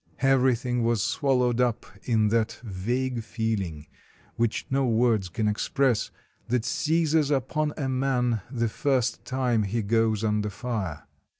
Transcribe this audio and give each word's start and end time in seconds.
Everything 0.23 0.83
was 0.83 1.03
swallowed 1.03 1.61
up 1.61 1.85
in 2.05 2.29
that 2.29 2.53
vague 2.63 3.21
feeling, 3.21 3.85
which 4.35 4.65
no 4.71 4.83
words 4.83 5.29
can 5.29 5.47
express, 5.47 6.09
that 6.47 6.65
seizes 6.65 7.29
upon 7.29 7.71
a 7.77 7.87
man 7.87 8.41
the 8.49 8.67
first 8.67 9.23
time 9.25 9.61
he 9.61 9.83
goes 9.83 10.23
under 10.23 10.49
fire. 10.49 11.03